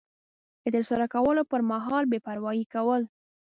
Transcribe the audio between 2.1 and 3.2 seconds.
بې پروایي کول